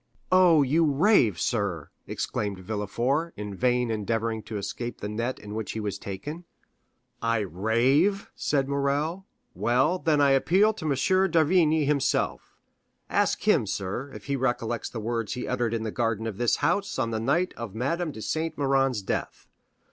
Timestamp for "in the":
15.71-15.91